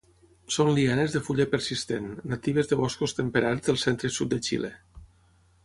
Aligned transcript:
Són 0.53 0.69
lianes 0.77 1.11
de 1.17 1.21
fulla 1.27 1.45
persistent, 1.51 2.09
natives 2.33 2.71
de 2.71 2.79
boscos 2.81 3.15
temperats 3.21 3.69
del 3.71 3.81
centre 3.85 4.13
i 4.15 4.19
sud 4.19 4.35
de 4.35 4.41
Xile. 4.49 4.73